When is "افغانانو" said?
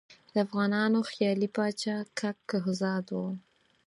0.45-0.99